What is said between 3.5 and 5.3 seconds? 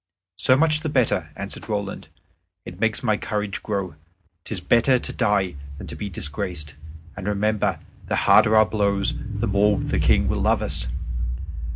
grow. 'Tis better to